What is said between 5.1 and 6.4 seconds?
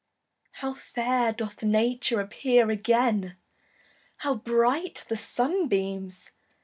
sunbeams!